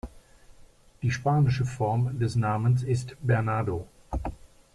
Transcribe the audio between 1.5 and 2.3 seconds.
Form